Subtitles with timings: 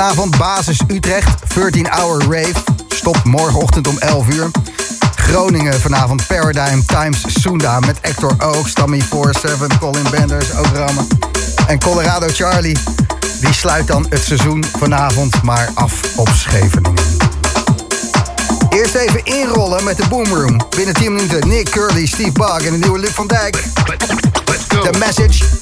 [0.00, 1.54] Vanavond basis Utrecht.
[1.54, 2.54] 13 hour rave.
[2.88, 4.50] Stop morgenochtend om 11 uur.
[5.14, 11.06] Groningen vanavond Paradigm Times Sunda met Hector Oaks, Tammy 47, Colin Benders, ook rammen.
[11.66, 12.76] En Colorado Charlie,
[13.40, 17.04] die sluit dan het seizoen vanavond maar af op Scheveningen.
[18.70, 20.60] Eerst even inrollen met de Boomroom.
[20.76, 23.62] Binnen 10 minuten Nick Curly, Steve Bug en de nieuwe Luc van Dijk.
[24.68, 25.59] The Message.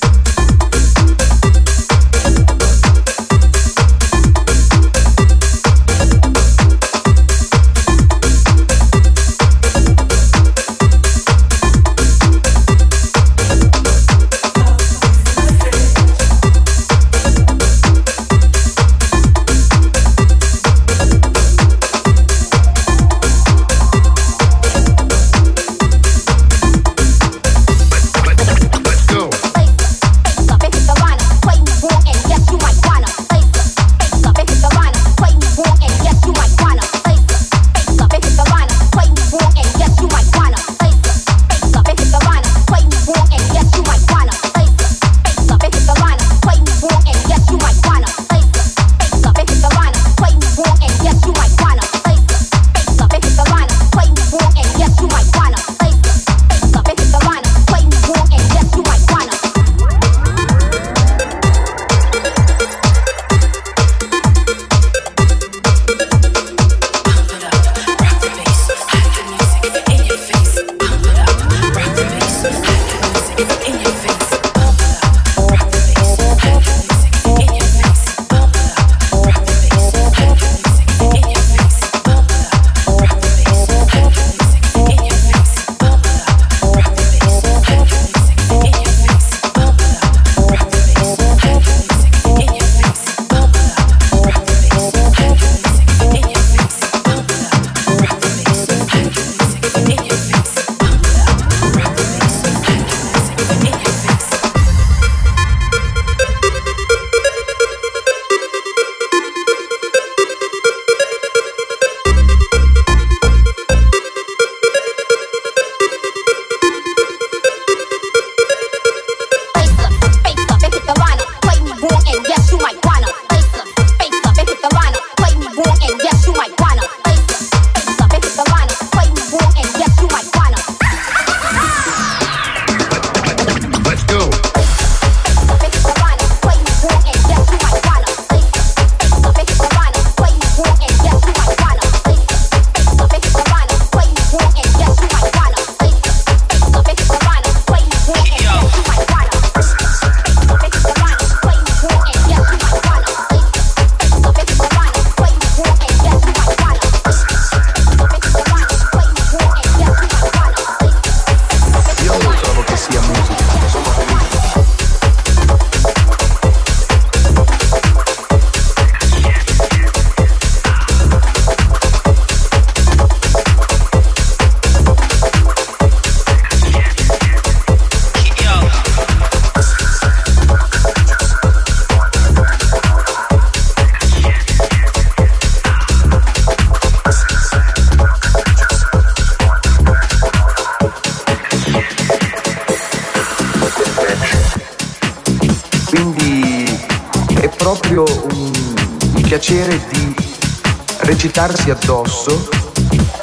[201.88, 202.46] Addosso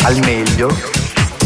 [0.06, 0.76] al meglio,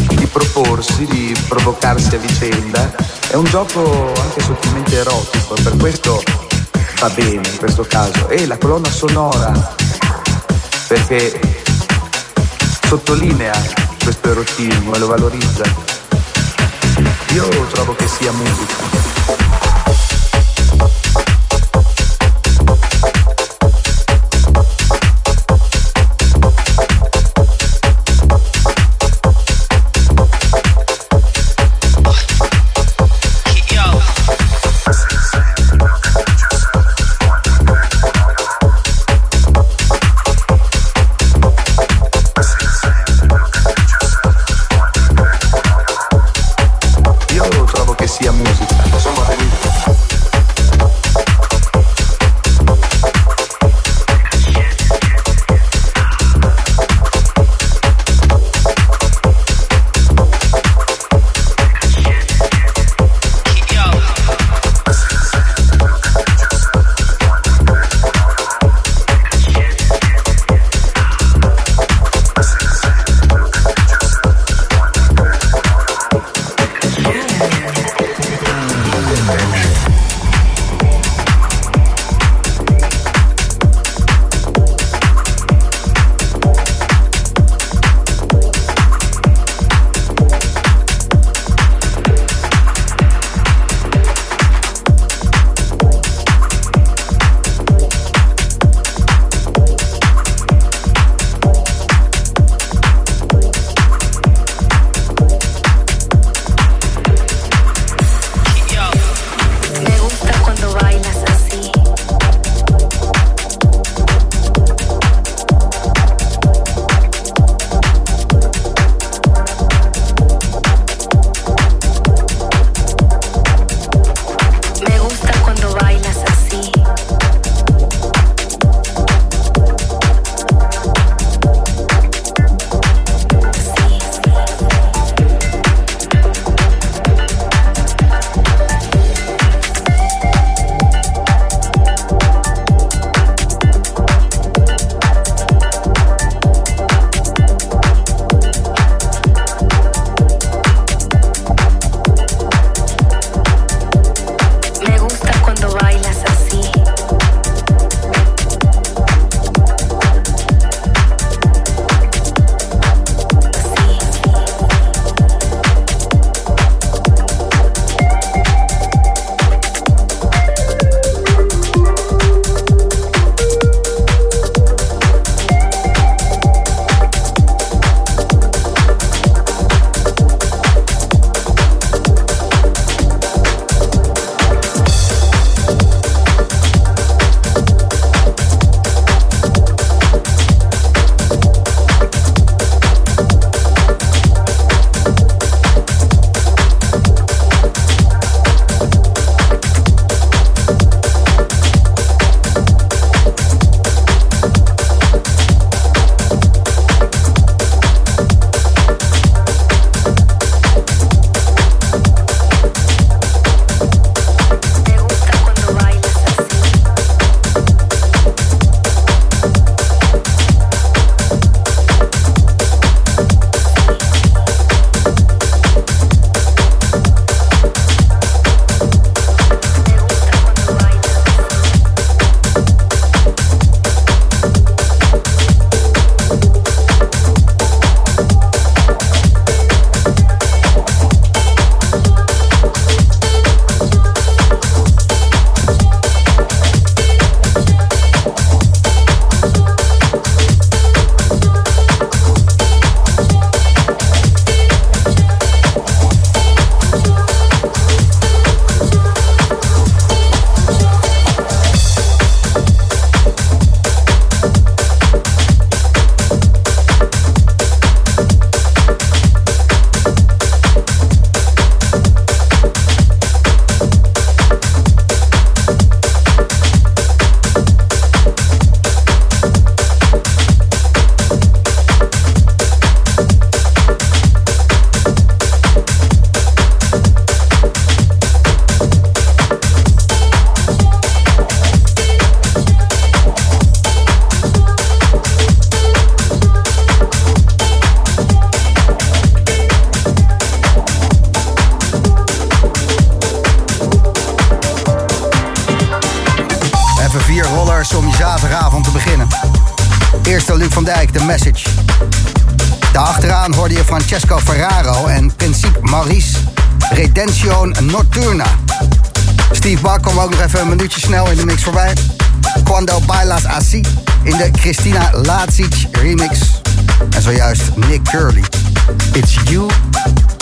[0.07, 2.95] di proporsi, di provocarsi a vicenda.
[3.27, 6.23] È un gioco anche sottilmente erotico per questo
[6.99, 8.29] va bene in questo caso.
[8.29, 9.51] E la colonna sonora,
[10.87, 11.37] perché
[12.87, 13.53] sottolinea
[14.01, 15.63] questo erotismo e lo valorizza.
[17.33, 18.88] Io trovo che sia musica.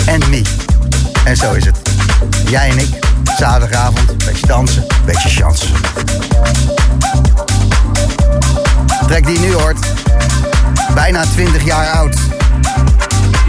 [0.10, 0.42] And me.
[1.24, 1.78] En zo is het.
[2.50, 2.90] Jij en ik,
[3.38, 5.66] zaterdagavond, beetje dansen, beetje chance.
[9.08, 9.78] Trek die nu hoort.
[10.94, 12.16] Bijna 20 jaar oud.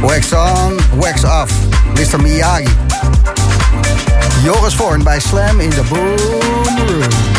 [0.00, 1.52] Wax on, wax off.
[1.94, 2.20] Mr.
[2.20, 2.68] Miyagi.
[4.42, 7.37] Joris Voorn bij Slam in de Boom Room.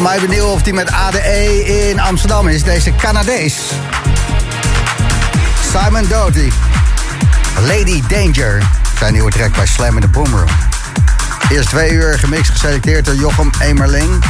[0.00, 2.62] Zal mij benieuwen of die met ADE in Amsterdam is.
[2.62, 3.58] Deze Canadees.
[5.72, 6.50] Simon Doty.
[7.60, 8.62] Lady Danger.
[8.98, 10.48] Zijn nieuwe track bij Slam in the Boomroom.
[11.48, 14.24] Eerst twee uur gemixt geselecteerd door Jochem Emerling.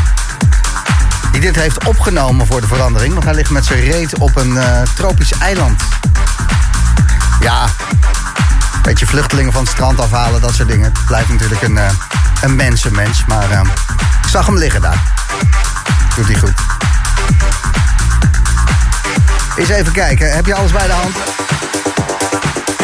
[1.33, 3.13] Die dit heeft opgenomen voor de verandering.
[3.13, 5.83] Want hij ligt met zijn reet op een uh, tropisch eiland.
[7.41, 7.67] Ja,
[8.83, 10.85] beetje vluchtelingen van het strand afhalen, dat soort dingen.
[10.85, 11.91] Het blijft natuurlijk een, uh,
[12.41, 13.25] een mensenmens.
[13.27, 13.61] Maar uh,
[14.23, 15.20] ik zag hem liggen daar.
[16.21, 16.55] Doet hij goed.
[19.57, 21.17] Eens even kijken, heb je alles bij de hand?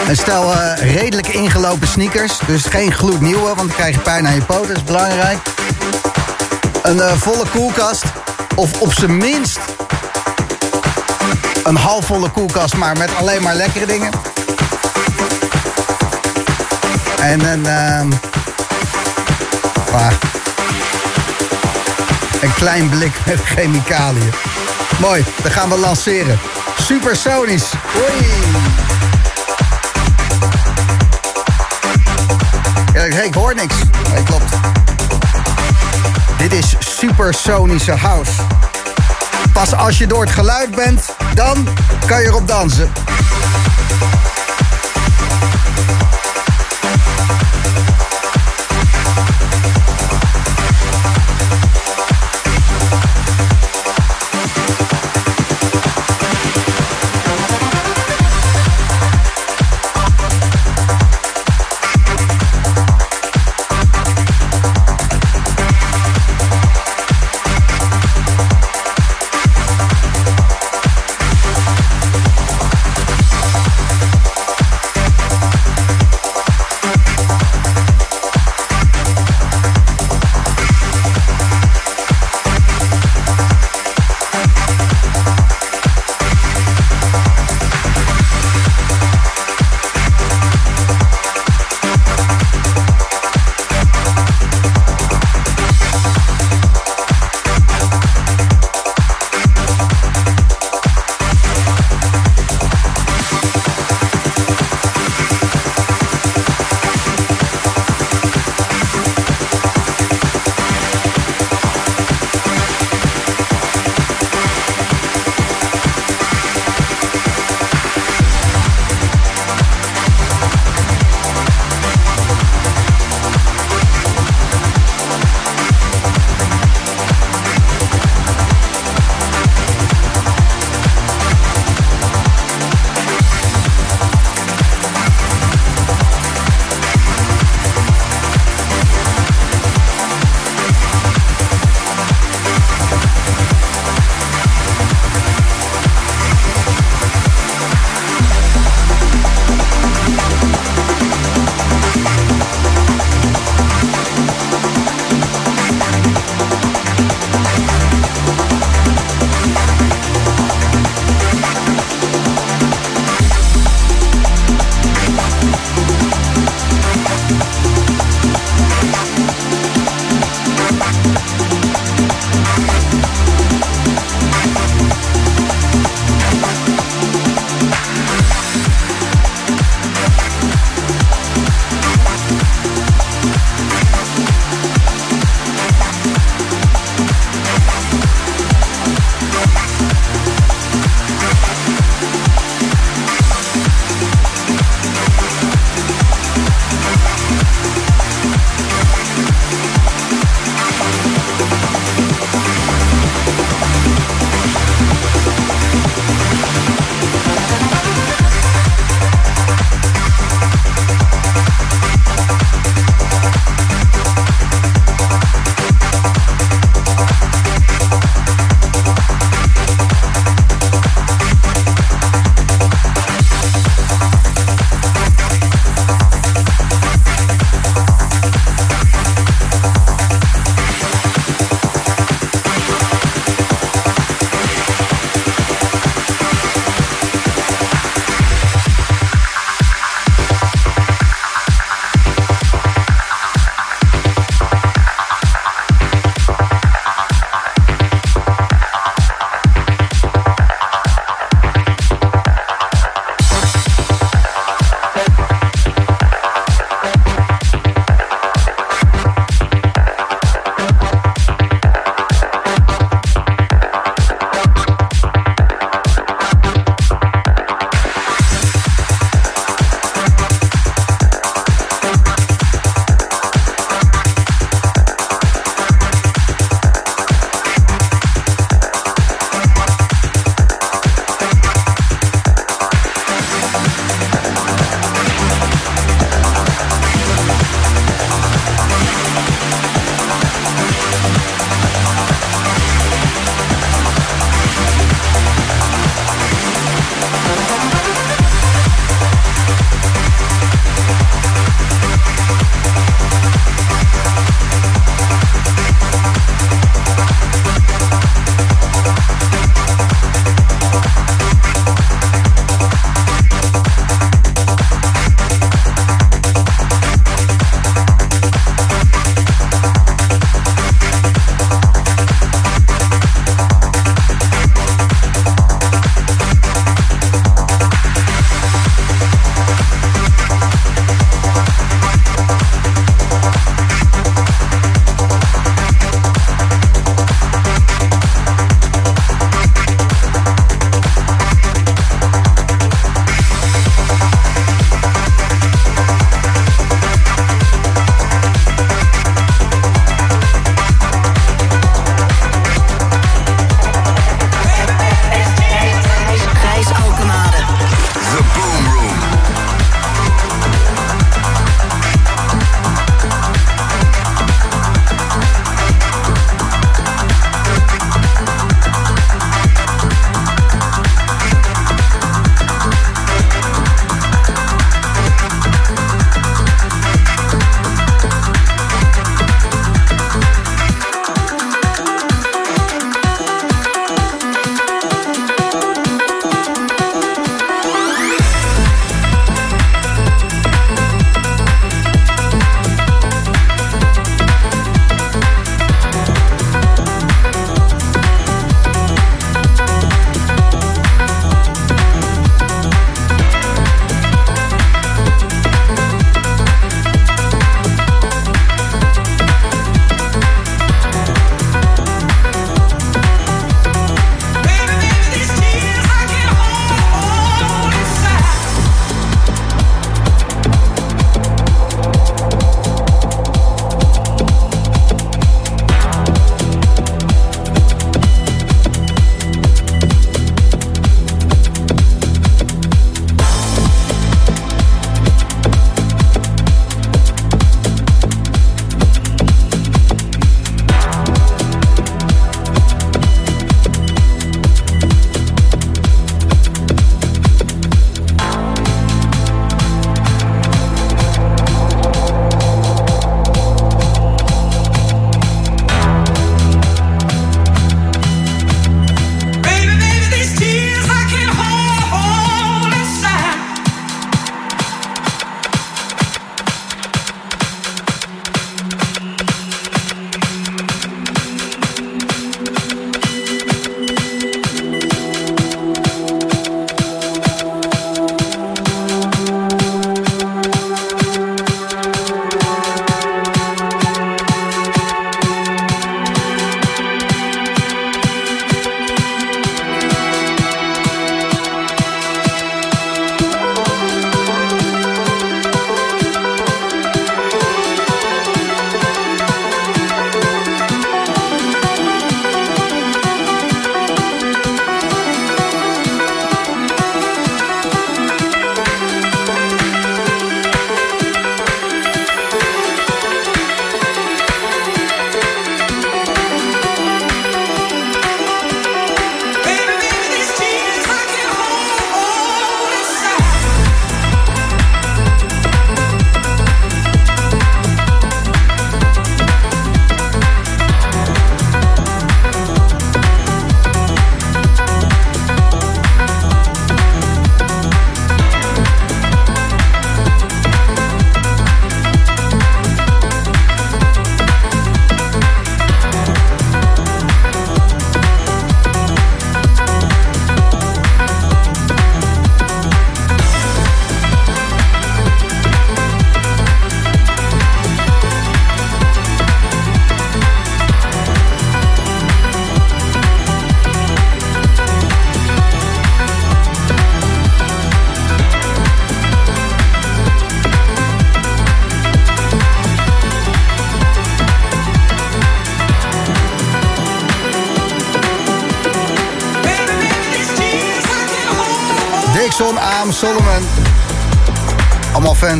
[0.08, 2.38] Een stel uh, redelijk ingelopen sneakers.
[2.46, 4.68] Dus geen gloednieuwe, want dan krijg je pijn aan je poten.
[4.68, 5.38] Dat is belangrijk.
[6.82, 8.04] Een uh, volle koelkast.
[8.54, 9.58] Of op zijn minst...
[11.64, 14.10] een halfvolle koelkast, maar met alleen maar lekkere dingen.
[17.20, 17.60] En een...
[17.60, 18.16] Uh,
[22.46, 24.32] een klein blik met chemicaliën.
[25.00, 26.38] Mooi, dat gaan we lanceren.
[26.80, 27.72] Supersonisch.
[27.96, 28.26] Oei.
[32.92, 33.74] Ja, ik hoor niks.
[34.12, 34.52] Nee, klopt.
[36.38, 38.32] Dit is supersonische house.
[39.52, 41.68] Pas als je door het geluid bent, dan
[42.06, 42.92] kan je erop dansen.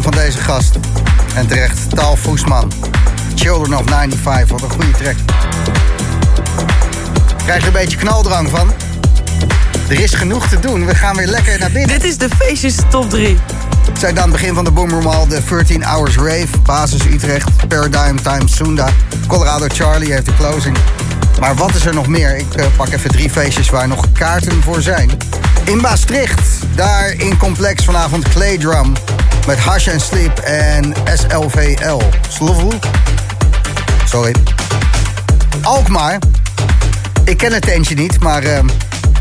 [0.03, 0.79] Fan van deze gast.
[1.35, 2.73] En terecht, Taal Voesman.
[3.35, 5.15] Children of 95, wat een goede track.
[7.45, 8.73] Krijg je een beetje knaldrang van?
[9.89, 12.01] Er is genoeg te doen, we gaan weer lekker naar binnen.
[12.01, 13.39] Dit is de feestjes top 3.
[13.99, 18.49] Zijn dan begin van de Boomroom al de 13 Hours Rave, Basis Utrecht, Paradigm Time
[18.49, 18.89] Sunda,
[19.27, 20.77] Colorado Charlie heeft de closing.
[21.41, 22.37] Maar wat is er nog meer?
[22.37, 25.11] Ik uh, pak even drie feestjes waar nog kaarten voor zijn.
[25.65, 28.93] In Maastricht, daar in Complex vanavond Clay Drum
[29.47, 32.01] met Hash and Sleep en SLVL.
[32.29, 32.73] Slovel?
[34.05, 34.35] Sorry.
[35.63, 36.19] Alkmaar.
[37.25, 38.59] Ik ken het tentje niet, maar uh,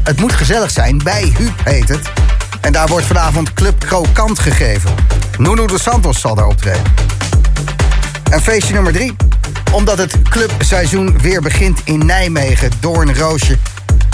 [0.03, 1.01] het moet gezellig zijn.
[1.03, 2.09] Bij Huub heet het.
[2.61, 4.91] En daar wordt vanavond Club Krokant gegeven.
[5.38, 6.83] Nuno de Santos zal daar optreden.
[8.31, 9.15] En feestje nummer drie.
[9.71, 12.71] Omdat het clubseizoen weer begint in Nijmegen.
[12.79, 13.57] Doorn Roosje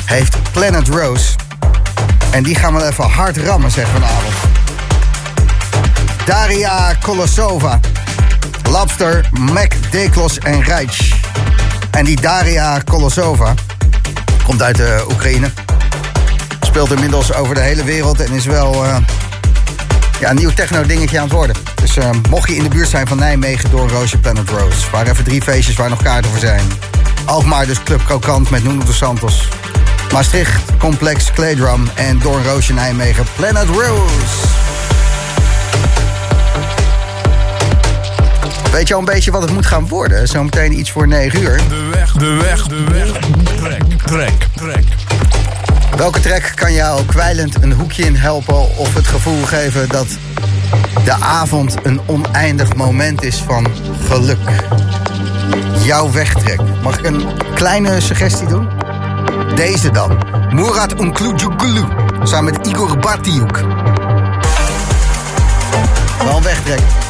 [0.05, 1.35] heeft Planet Rose.
[2.31, 4.50] En die gaan we even hard rammen, zeg vanavond.
[6.25, 7.79] Daria Kolosova.
[8.69, 11.13] Labster, Mac, Deklos en Rijtsch.
[11.91, 13.53] En die Daria Kolosova
[14.43, 15.51] komt uit de Oekraïne
[16.71, 18.95] speelt inmiddels over de hele wereld en is wel uh,
[20.19, 21.55] ja, een nieuw techno-dingetje aan het worden.
[21.75, 24.89] Dus uh, mocht je in de buurt zijn van Nijmegen door Roosje Planet Rose.
[24.91, 26.61] Waar even drie feestjes waar nog kaarten voor zijn.
[27.25, 29.47] Alkmaar dus Club Krokant met Nuno de Santos.
[30.11, 34.60] Maastricht, Complex, Claydrum en Doorn Roosje Nijmegen Planet Rose.
[38.71, 40.27] Weet je al een beetje wat het moet gaan worden?
[40.27, 41.57] Zometeen iets voor 9 uur.
[41.69, 43.11] De weg, de weg, de weg.
[43.55, 44.83] Trek, trek, trek.
[45.97, 50.07] Welke track kan jou kwijlend een hoekje in helpen of het gevoel geven dat
[51.03, 53.67] de avond een oneindig moment is van
[54.07, 54.65] geluk?
[55.83, 56.59] Jouw wegtrek.
[56.83, 57.23] Mag ik een
[57.55, 58.69] kleine suggestie doen?
[59.55, 60.17] Deze dan.
[60.49, 61.83] Murat Unklujugulu.
[62.23, 63.57] Samen met Igor Batiuk.
[66.23, 67.00] Wel een wegtrek.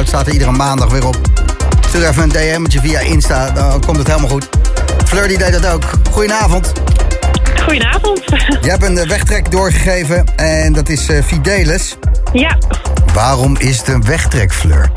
[0.00, 0.08] Via Soundcloud.
[0.08, 1.16] Staat er iedere maandag weer op.
[1.88, 4.48] Stuur even een DM'tje via Insta, dan komt het helemaal goed.
[5.06, 5.84] Fleur die deed dat ook.
[6.10, 6.72] Goedenavond.
[7.62, 8.22] Goedenavond.
[8.62, 11.96] Je hebt een eh, wegtrek doorgegeven en dat is uh, Fidelis.
[12.32, 12.58] Ja.
[13.12, 14.90] Waarom is het een wegtrek, Fleur?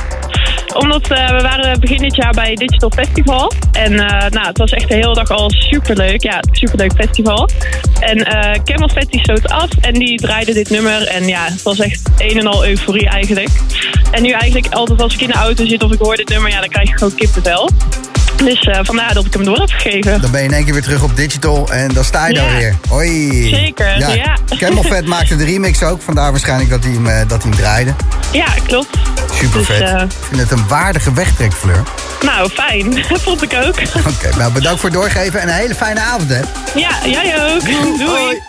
[0.74, 3.52] Omdat uh, we waren begin dit jaar bij Digital Festival.
[3.72, 6.24] En uh, nou, het was echt de hele dag al superleuk.
[6.24, 7.50] Ja, superleuk festival.
[8.00, 11.08] En uh, Camel Fett stoot af en die draaide dit nummer.
[11.08, 13.50] En ja, het was echt een en al euforie eigenlijk.
[14.14, 16.52] En nu eigenlijk altijd als ik in de auto zit of ik hoor dit nummer,
[16.52, 17.70] ja, dan krijg ik gewoon kippenvel.
[18.44, 20.22] Dus uh, vandaar dat ik hem door heb gegeven.
[20.22, 22.56] Dan ben je in één keer weer terug op digital en dan sta je daar
[22.56, 22.76] weer.
[22.90, 23.50] Hoi.
[23.50, 24.08] Zeker, ja.
[24.14, 24.38] ja.
[24.58, 27.60] Camel Fat maakte de remix ook, vandaar waarschijnlijk dat hij hem, uh, dat hij hem
[27.60, 27.94] draaide.
[28.32, 28.98] Ja, klopt.
[29.34, 29.82] Super dus, vet.
[29.82, 30.02] Uh...
[30.02, 31.84] Ik vind het een waardige wegtrek, Fleur.
[32.22, 33.04] Nou, fijn.
[33.26, 33.78] Vond ik ook.
[33.98, 36.42] Oké, okay, nou bedankt voor het doorgeven en een hele fijne avond, hè.
[36.76, 37.62] Ja, jij ook.
[37.66, 37.98] Doei.
[37.98, 38.42] Doei.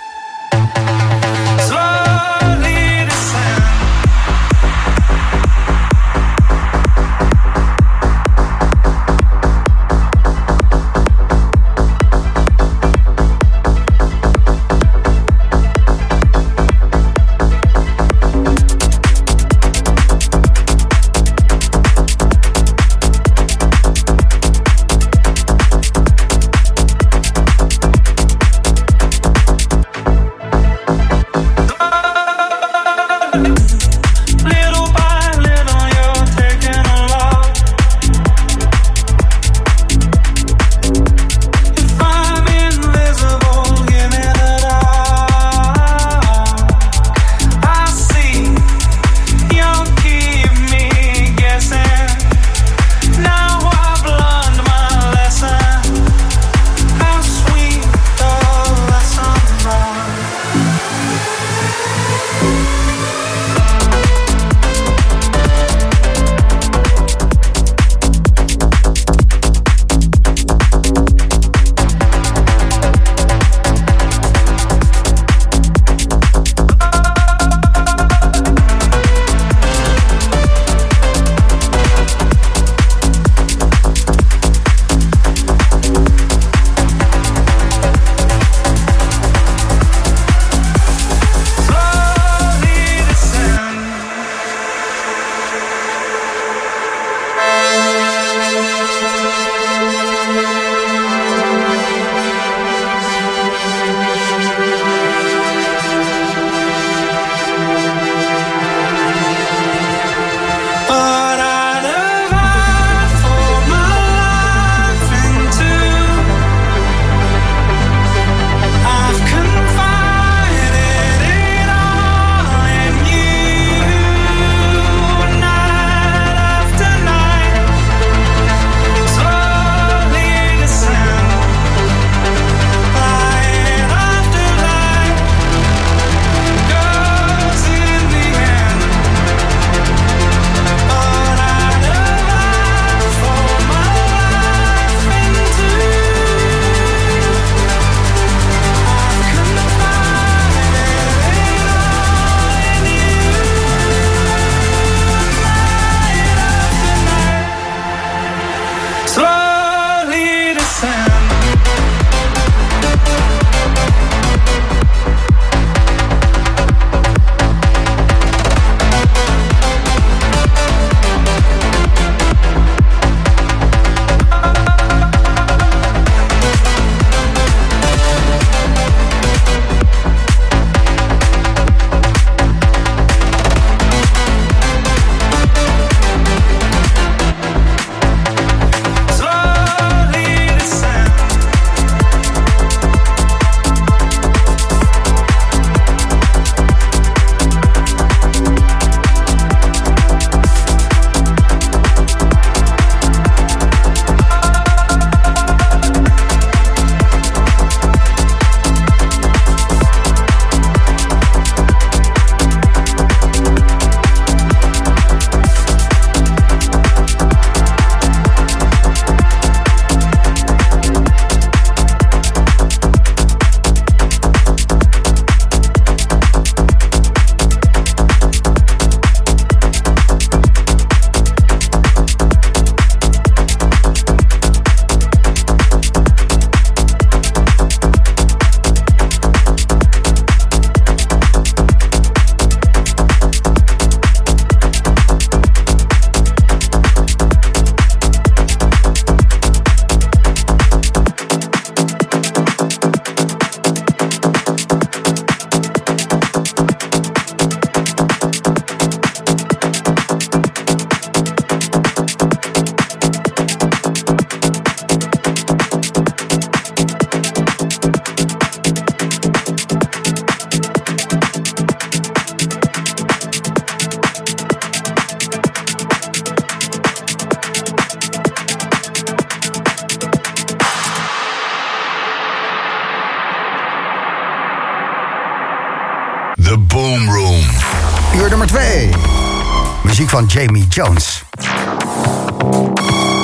[290.15, 291.23] Van Jamie Jones.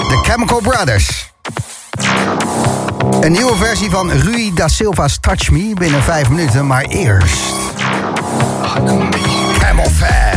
[0.09, 1.33] The Chemical Brothers.
[3.21, 7.37] Een nieuwe versie van Rui da Silva's Touch Me binnen 5 minuten, maar eerst...
[9.59, 10.30] Camel Fat.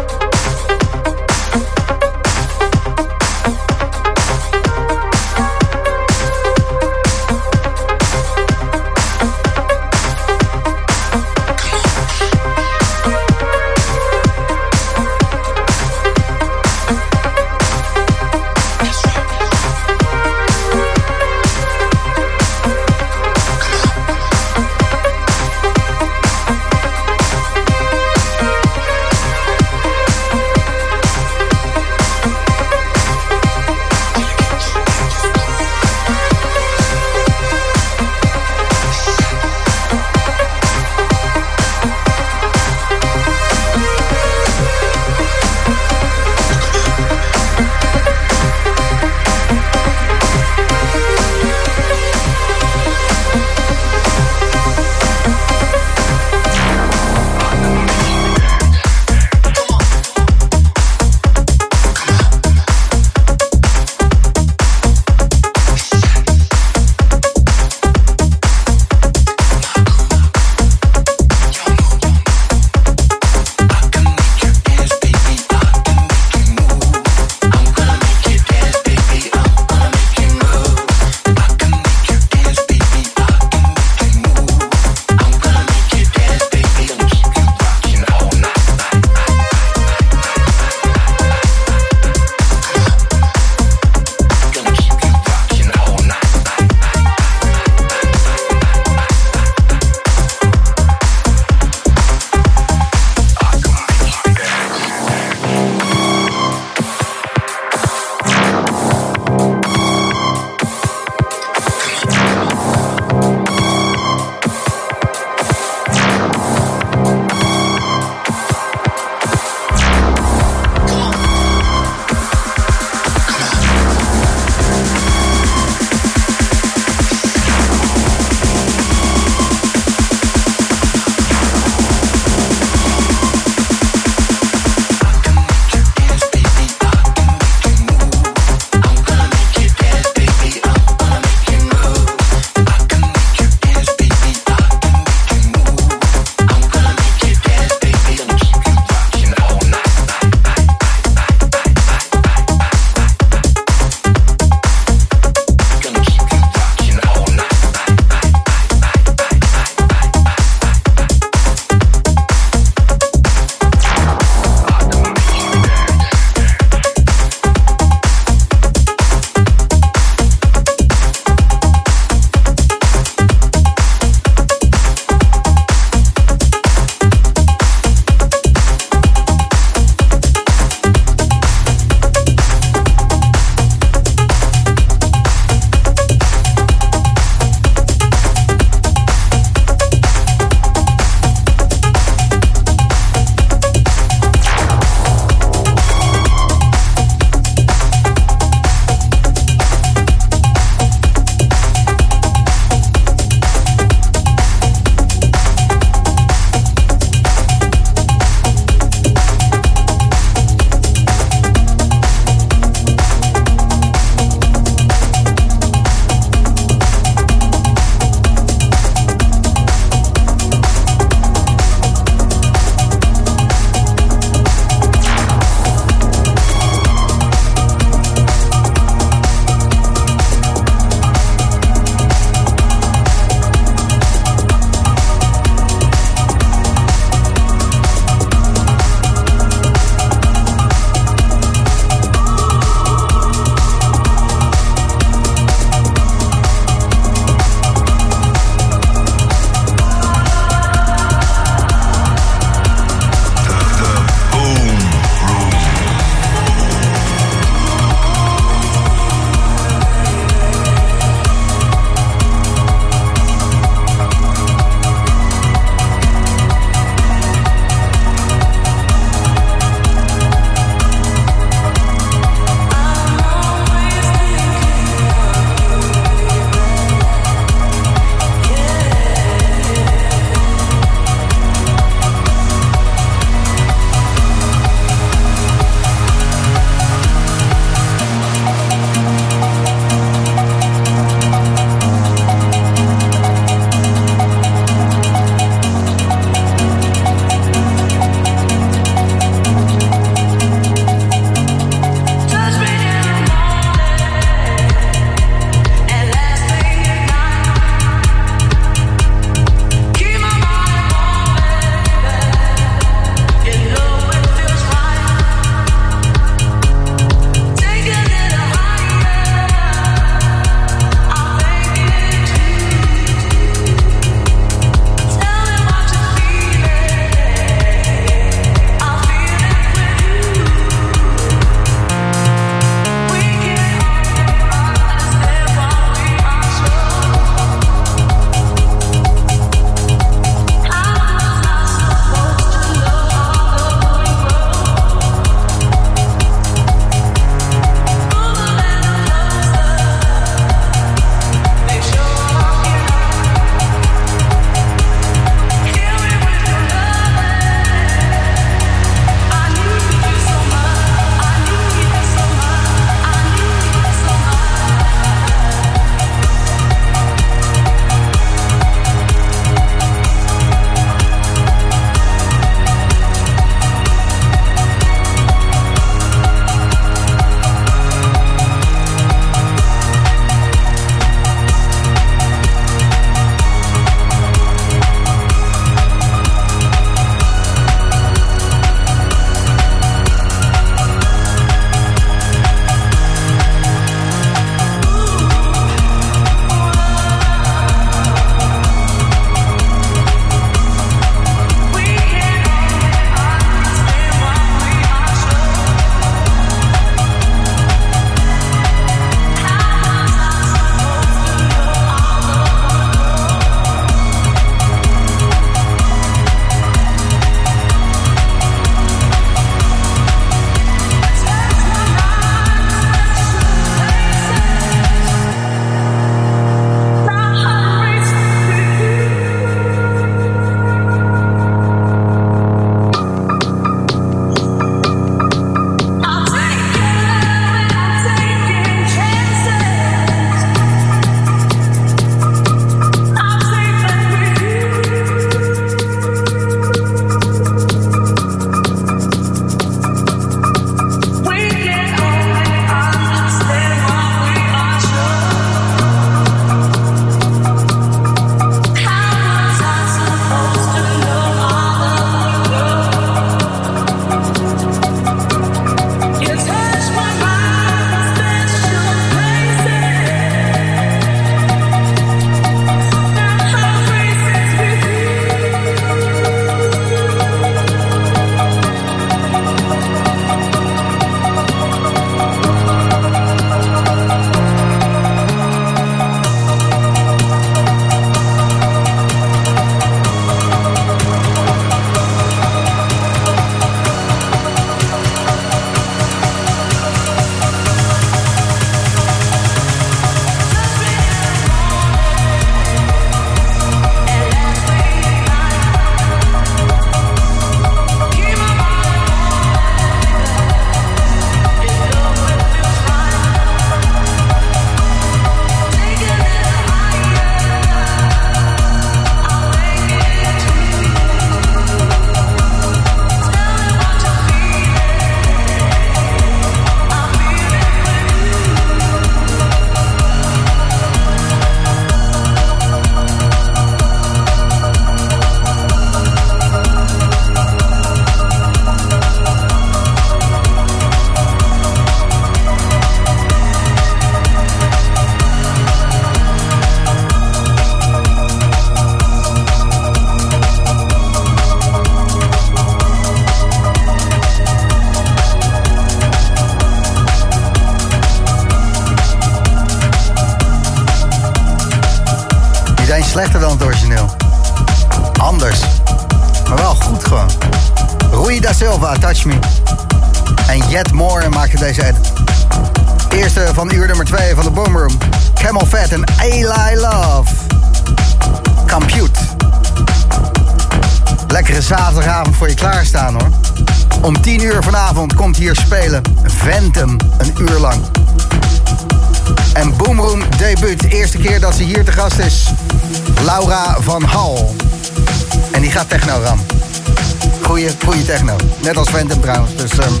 [599.06, 599.56] Trouwens.
[599.56, 600.00] Dus um,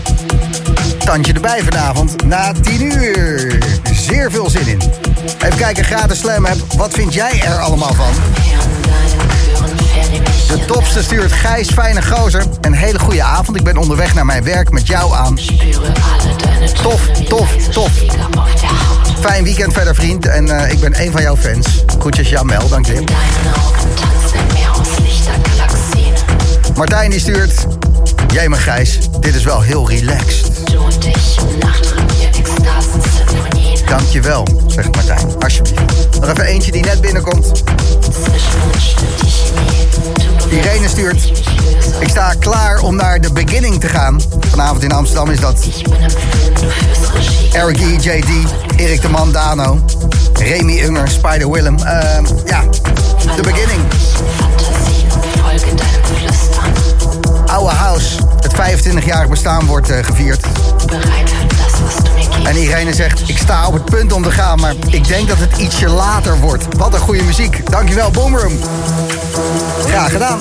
[0.98, 3.58] tandje erbij vanavond na 10 uur.
[3.92, 4.80] Zeer veel zin in.
[5.38, 6.56] Even kijken, gratis slam heb.
[6.76, 8.12] Wat vind jij er allemaal van?
[10.48, 12.44] De topste stuurt Gijs Fijne Gozer.
[12.60, 13.56] Een hele goede avond.
[13.56, 15.38] Ik ben onderweg naar mijn werk met jou aan.
[16.82, 17.92] Tof, tof, tof.
[19.20, 20.26] Fijn weekend verder, vriend.
[20.26, 21.84] En uh, ik ben een van jouw fans.
[21.98, 23.04] Groetjes Jamel, dank je.
[26.74, 27.77] Martijn die stuurt...
[28.32, 30.50] Jij maar Gijs, dit is wel heel relaxed.
[33.86, 35.26] Dankjewel, zegt Martijn.
[35.38, 36.20] Alsjeblieft.
[36.20, 37.62] Nog even eentje die net binnenkomt.
[40.50, 41.32] Irene stuurt...
[42.00, 44.20] Ik sta klaar om naar de beginning te gaan.
[44.50, 45.66] Vanavond in Amsterdam is dat...
[47.52, 48.28] Eric E, JD,
[48.76, 49.84] Erik de Man, Dano...
[50.38, 51.76] Remy Unger, Spider Willem.
[51.78, 51.84] Uh,
[52.46, 52.62] ja,
[53.36, 53.80] de beginning.
[57.48, 60.46] Oude House, het 25-jarig bestaan wordt uh, gevierd.
[62.44, 65.38] En Irene zegt, ik sta op het punt om te gaan, maar ik denk dat
[65.38, 66.64] het ietsje later wordt.
[66.76, 67.70] Wat een goede muziek.
[67.70, 68.58] Dankjewel, Boomroom.
[69.86, 70.38] Graag gedaan.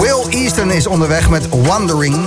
[0.00, 2.26] Will Easton is onderweg met Wandering.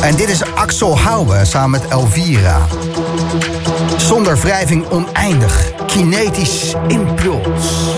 [0.00, 2.66] En dit is Axel Houwe samen met Elvira.
[3.96, 5.72] Zonder wrijving oneindig.
[5.86, 7.94] Kinetisch impuls.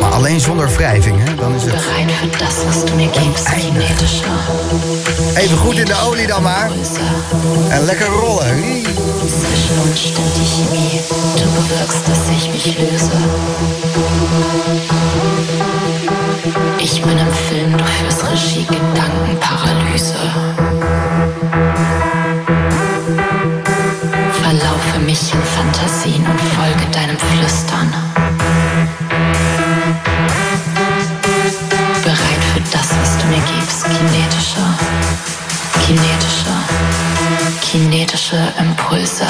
[0.00, 1.34] Maar alleen zonder wrijving, hè?
[1.34, 1.74] Dan is het...
[5.34, 6.70] Even goed in de olie dan maar.
[7.68, 8.84] En lekker rollen.
[9.26, 11.00] Zwischenumstände Chemie,
[11.36, 13.10] du bewirkst, dass ich mich löse.
[16.78, 20.14] Ich bin im Film, du führst Regie, Gedankenparalyse.
[25.06, 27.94] Mich in Fantasien und folge deinem Flüstern.
[32.02, 34.60] Bereit für das, was du mir gibst, kinetische
[35.86, 36.50] kinetische,
[37.62, 39.26] kinetische Impulse.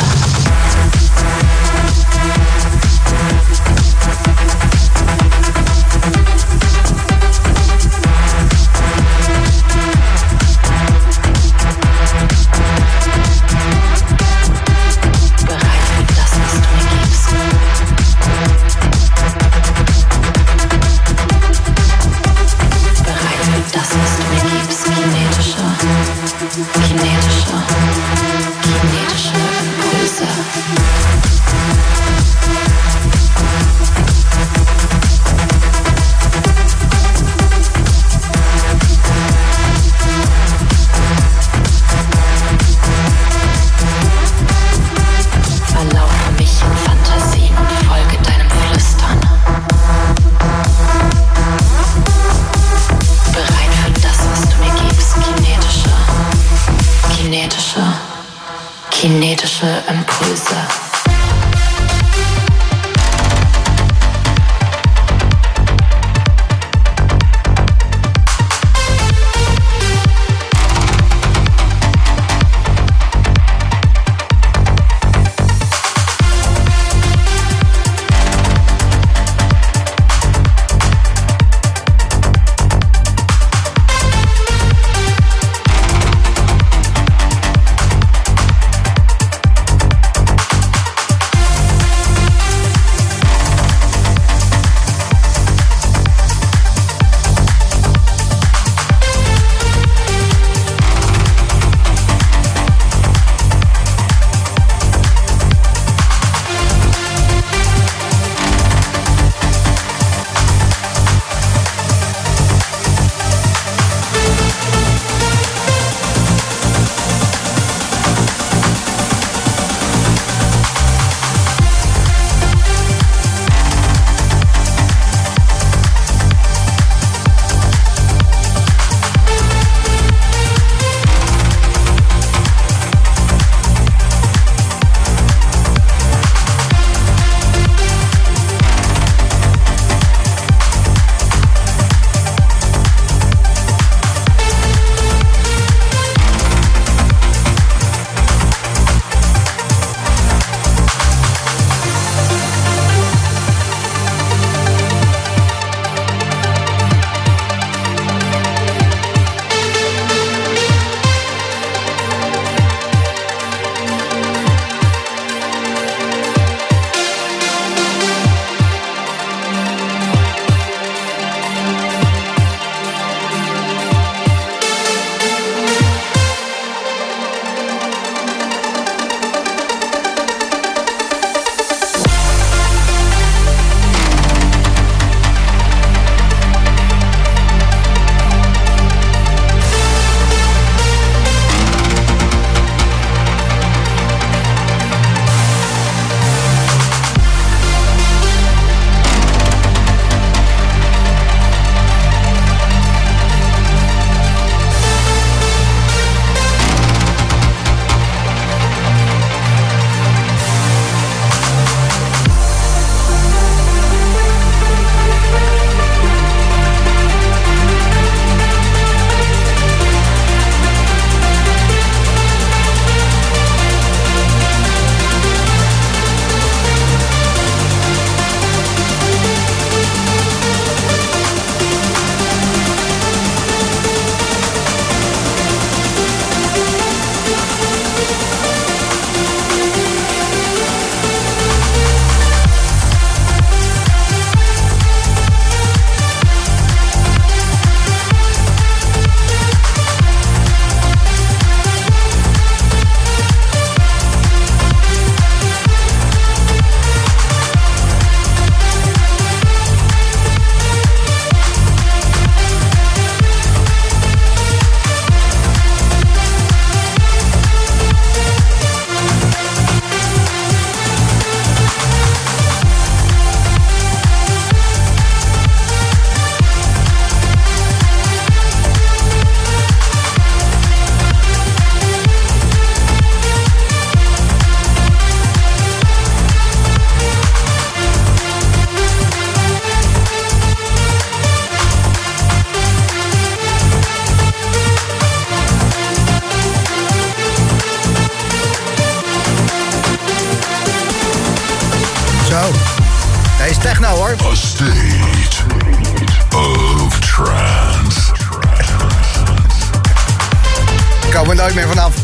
[311.37, 311.95] We nooit meer vanaf.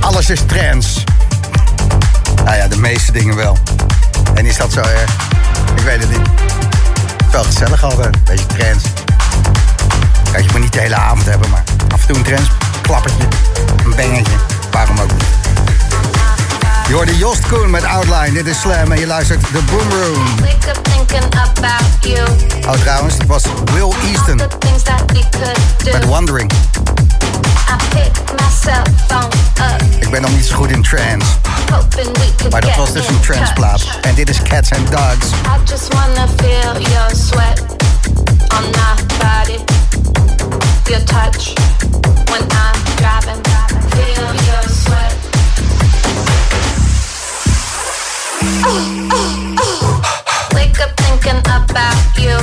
[0.00, 1.00] Alles is trance.
[2.44, 3.58] Nou ja, de meeste dingen wel.
[4.34, 5.16] En is dat zo erg?
[5.76, 6.28] Ik weet het niet.
[7.30, 8.24] Wel gezellig altijd.
[8.24, 8.86] Beetje trance.
[10.32, 11.62] Kijk, je moet niet de hele avond hebben, maar
[11.94, 12.50] af en toe een trance.
[12.82, 13.22] Klappertje.
[13.84, 14.32] Een bengetje.
[14.70, 15.24] Waarom ook niet?
[16.88, 18.32] Je hoorde Jost Koen met Outline.
[18.32, 20.26] Dit is Slam en je luistert The Boom Room.
[22.66, 23.42] Oh, trouwens, dat was
[23.72, 24.40] Will Easton
[25.84, 26.52] met Wondering.
[30.00, 31.26] Ik ben nog niet zo goed in trance.
[31.70, 33.52] Hoping we could Maar dat was dus een trance touch.
[33.54, 33.82] plaat.
[34.02, 35.26] En dit is Cats and Dogs.
[35.26, 37.60] I just wanna feel your sweat
[38.48, 39.58] on my body.
[40.84, 41.52] Your touch
[42.30, 43.40] when I'm driving.
[43.88, 45.14] Feel your sweat.
[48.64, 50.00] Oh, oh, oh.
[50.54, 52.36] Wake up thinking about you.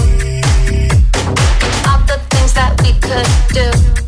[1.88, 3.99] All the things that we could do.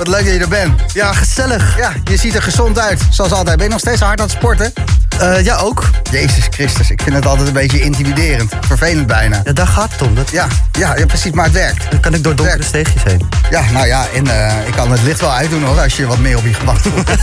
[0.00, 0.80] Wat leuk dat je er bent.
[0.92, 1.76] Ja, gezellig.
[1.78, 3.00] Ja, je ziet er gezond uit.
[3.10, 3.56] Zoals altijd.
[3.56, 4.72] Ben je nog steeds hard aan het sporten?
[5.18, 5.90] Eh, ja, ook.
[6.10, 8.52] Jezus Christus, ik vind het altijd een beetje intimiderend.
[8.66, 9.40] Vervelend bijna.
[9.44, 10.14] Ja, daar gaat het om.
[10.14, 10.46] Dat, Ja,
[10.78, 11.90] ja, ja precies, maar het werkt.
[11.90, 12.68] dan kan ik door donkere Werkt.
[12.68, 13.28] steegjes heen.
[13.50, 16.18] Ja, nou ja, en eh, ik kan het licht wel uitdoen hoor, als je wat
[16.18, 17.10] meer op je gemak voelt.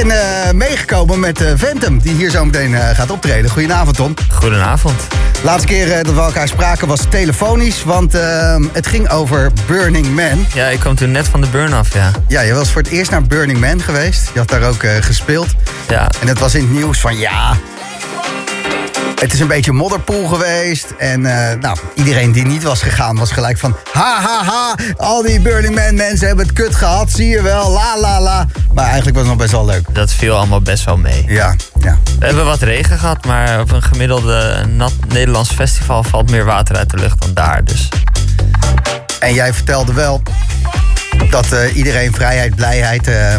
[0.00, 3.50] en eh, meegekomen met eh Ventum, die hier zo meteen eh, gaat optreden.
[3.50, 4.14] Goedenavond, Tom.
[4.32, 5.02] Goedenavond.
[5.42, 10.14] Laatste keer eh, dat we elkaar spraken was telefonisch, want eh, het ging over Burning
[10.14, 10.46] Man.
[10.54, 12.10] Ja, ik kwam toen net van de burn-off, ja.
[12.28, 14.30] Ja, je was voor het eerst naar Burning Man geweest.
[14.32, 15.46] Je had daar ook eh, gespeeld.
[15.88, 17.56] Ja, En het was in het nieuws van ja.
[19.20, 20.86] Het is een beetje modderpoel geweest.
[20.98, 23.76] En eh, nou, iedereen die niet was gegaan was gelijk van...
[23.92, 27.10] Ha, ha, ha, al die Burning Man mensen hebben het kut gehad.
[27.10, 28.46] Zie je wel, la, la, la.
[28.74, 29.94] Maar eigenlijk was het nog best wel leuk.
[29.94, 31.24] dat viel allemaal best wel mee.
[31.26, 31.54] Ja.
[32.20, 36.76] We hebben wat regen gehad, maar op een gemiddelde nat Nederlands festival valt meer water
[36.76, 37.64] uit de lucht dan daar.
[37.64, 37.88] Dus
[39.20, 40.22] En jij vertelde wel
[41.30, 43.06] dat eh, iedereen vrijheid, blijheid...
[43.08, 43.36] eh,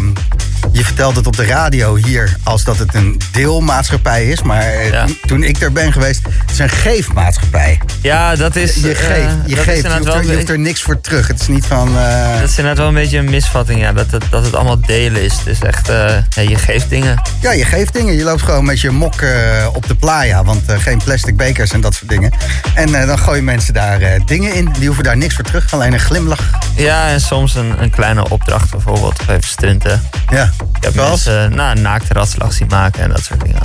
[0.72, 4.42] je vertelt het op de radio hier als dat het een deelmaatschappij is.
[4.42, 5.06] Maar eh, Ja.
[5.26, 7.80] toen ik er ben geweest, het is een geefmaatschappij.
[8.02, 8.74] Ja, dat is...
[8.74, 9.68] Je eh, geeft, je geeft.
[9.76, 11.26] is Je hoeft, wel er, je een hoeft er niks voor terug.
[11.28, 11.98] Het is niet van...
[11.98, 13.92] eh, Dat is inderdaad wel een beetje een misvatting, ja.
[13.92, 15.34] Dat het, dat het allemaal delen is.
[15.44, 15.96] Dus echt, eh,
[16.28, 17.22] ja, je geeft dingen.
[17.40, 18.14] Ja, je geeft dingen.
[18.14, 20.44] Je loopt gewoon met je mok eh, op de playa.
[20.44, 22.32] Want eh, geen plastic bekers en dat soort dingen.
[22.74, 24.72] En eh, dan gooien mensen daar eh, dingen in.
[24.78, 25.72] Die hoeven daar niks voor terug.
[25.72, 26.50] Alleen een glimlach.
[26.76, 29.20] Ja, en soms een, een kleine opdracht bijvoorbeeld.
[29.20, 30.02] Of even stunten.
[30.30, 30.50] Ja.
[30.76, 33.60] Ik heb mensen nou, een naakte ratslag zien maken en dat soort dingen.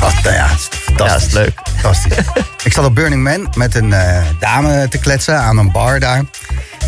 [0.00, 1.32] Wat, nou ja, het is fantastisch.
[1.32, 1.59] Ja, is leuk.
[1.80, 2.16] Fantastisch.
[2.64, 6.24] ik zat op Burning Man met een eh, dame te kletsen aan een bar daar.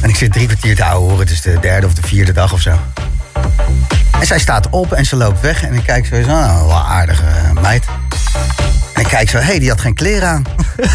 [0.00, 1.18] En ik zit drie kwartier te ouwe horen.
[1.18, 2.78] Het is de derde of de vierde dag of zo.
[4.20, 5.62] En zij staat op en ze loopt weg.
[5.62, 7.84] En ik kijk zo, ah, wel aardige eh, meid.
[8.94, 10.44] En ik kijk zo, hé, hey, die had geen kleren aan.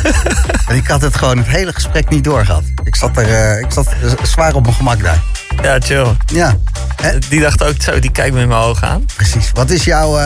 [0.67, 2.63] en ik had het gewoon het hele gesprek niet doorgehad.
[2.83, 3.87] Ik zat er eh, ik zat
[4.21, 5.21] zwaar op mijn gemak daar.
[5.61, 6.15] Ja, chill.
[6.25, 6.55] Ja?
[7.29, 9.05] Die dacht ook zo, die kijkt me in mijn ogen aan.
[9.15, 9.51] precies.
[9.53, 10.17] Wat is jouw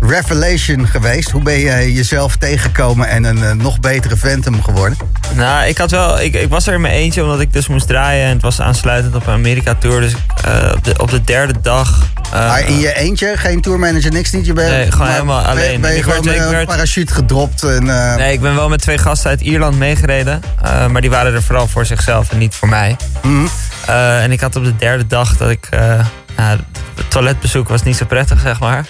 [0.00, 1.30] revelation geweest?
[1.30, 4.98] Hoe ben je jezelf tegengekomen en een eh, nog betere Phantom geworden?
[5.34, 6.20] Nou, ik had wel.
[6.20, 8.24] Ik, ik was er in mijn eentje omdat ik dus moest draaien.
[8.26, 10.00] En het was aansluitend op een Amerika-tour.
[10.00, 10.12] Dus
[10.44, 12.02] eh, op, de, op de derde dag.
[12.24, 14.46] eh, maar in je eentje, geen tourmanager, niks niet?
[14.46, 15.80] Je bent, Nee, gewoon helemaal ben- alleen.
[15.80, 17.62] Ben je Ik gewoon werd- ik met een werd- parachute gedropt?
[17.62, 17.84] En,
[18.16, 20.42] Nee, ik ben wel met twee gasten uit Ierland meegereden.
[20.90, 22.96] maar die waren er vooral voor zichzelf en niet voor mij.
[23.22, 23.46] mhm.
[23.86, 25.68] En ik had op de derde dag dat ik.
[26.36, 26.58] nou,
[26.96, 28.86] het toiletbezoek was niet zo prettig, zeg maar.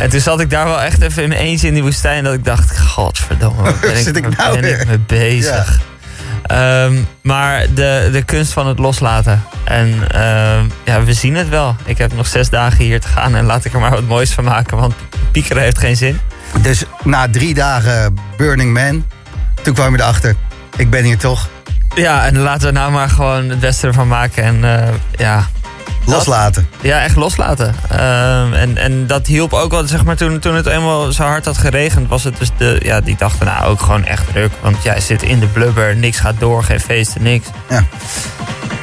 [0.00, 2.24] En toen zat ik daar wel echt even in mijn eentje in die woestijn.
[2.24, 5.80] Dat ik dacht: Godverdomme, waar ben ik, Zit ik nou ben ik mee bezig?
[6.42, 9.42] Ehm, maar de, de kunst van het loslaten.
[9.64, 11.76] En ehm, ja, we zien het wel.
[11.84, 14.32] Ik heb nog zes dagen hier te gaan en laat ik er maar wat moois
[14.32, 14.76] van maken.
[14.76, 14.94] Want
[15.32, 16.20] piekeren heeft geen zin.
[16.62, 19.06] Dus na drie dagen Burning Man,
[19.62, 20.34] toen kwam je erachter,
[20.76, 21.48] ik ben hier toch.
[21.94, 24.42] Ja, en laten we nou maar gewoon het beste ervan maken.
[24.42, 25.48] En eh, ja,
[26.10, 26.68] Loslaten.
[26.80, 27.74] Ja, echt loslaten.
[27.88, 31.44] Ehm, en, en dat hielp ook wel, zeg maar, toen, toen het eenmaal zo hard
[31.44, 34.52] had geregend, was het dus de, ja, die dachten nou ook gewoon echt druk.
[34.60, 37.46] Want jij zit in de blubber, niks gaat door, geen feesten, niks.
[37.68, 37.84] Ja.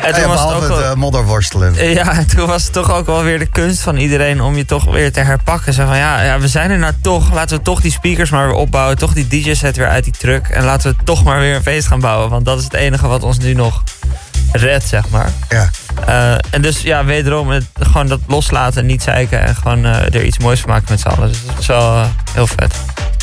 [0.01, 1.89] En Ja, toen was het ook het wel, eh, modderworstelen.
[1.93, 4.65] ja, en toen was het toch ook wel weer de kunst van iedereen om je
[4.65, 5.73] toch weer te herpakken.
[5.73, 7.33] Zo van ja, ja, we zijn er nou toch.
[7.33, 8.97] Laten we toch die speakers maar weer opbouwen.
[8.97, 10.47] Toch die DJ-set weer uit die truck.
[10.47, 12.29] En laten we toch maar weer een feest gaan bouwen.
[12.29, 13.83] Want dat is het enige wat ons nu nog
[14.51, 15.29] redt, zeg maar.
[15.49, 15.69] Ja.
[16.05, 20.23] Eh, en dus ja, wederom het, gewoon dat loslaten, niet zeiken en gewoon eh, er
[20.23, 21.27] iets moois van maken met z'n allen.
[21.27, 22.75] Dus dat is wel eh, heel vet.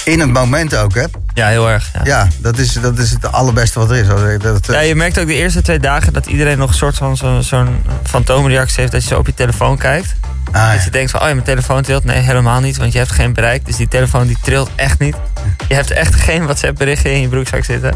[0.04, 1.04] In het moment ook, hè?
[1.34, 1.90] Ja, heel erg.
[1.92, 2.00] Ja.
[2.04, 4.06] Ja, dat is, dat is het allerbeste wat er is.
[4.06, 6.96] Dat, dat, Ja, je merkt ook de eerste twee dagen dat iedereen nog een soort
[6.96, 8.92] van zo- zo'n fantoomreactie heeft.
[8.92, 10.14] Dat je zo op je telefoon kijkt.
[10.52, 12.04] Ah, Dat je denkt van, oh ja, mijn telefoon trilt.
[12.04, 13.66] Nee, helemaal niet, want je hebt geen bereik.
[13.66, 15.16] Dus die telefoon die trilt echt niet.
[15.68, 17.94] Je hebt echt geen WhatsApp berichtje in je broekzak zitten.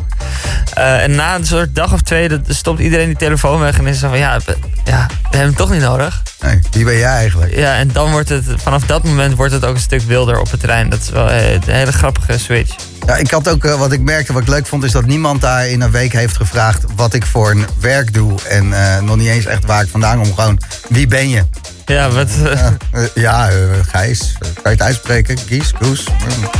[0.75, 3.79] Eh, en na een soort dag of twee dat stopt iedereen die telefoon weg.
[3.79, 6.23] En is zo van, ja, we, ja, we hebben hem toch niet nodig.
[6.41, 7.55] Nee, wie ben jij eigenlijk?
[7.55, 10.51] Ja, en dan wordt het, vanaf dat moment wordt het ook een stuk wilder op
[10.51, 10.89] het terrein.
[10.89, 12.75] Dat is wel eh, een hele grappige switch.
[13.07, 15.41] Ja, ik had ook, eh, wat ik merkte, wat ik leuk vond, is dat niemand
[15.41, 18.43] daar in een week heeft gevraagd wat ik voor een werk doe.
[18.49, 18.69] En
[19.05, 20.35] nog niet eens echt waar ik vandaan kom.
[20.35, 21.45] Gewoon, wie ben je?
[21.89, 23.56] Ja, wat, Ja, eh, ja eh,
[23.89, 24.20] Gijs.
[24.40, 25.39] Eh, kan je het uitspreken?
[25.47, 26.05] Gies, Goes?